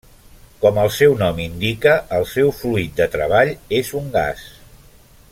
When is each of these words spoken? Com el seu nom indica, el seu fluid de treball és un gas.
Com 0.61 0.77
el 0.83 0.87
seu 0.95 1.13
nom 1.19 1.41
indica, 1.43 1.93
el 2.19 2.25
seu 2.31 2.49
fluid 2.61 2.95
de 3.01 3.07
treball 3.17 3.53
és 3.81 3.93
un 4.03 4.09
gas. 4.17 4.43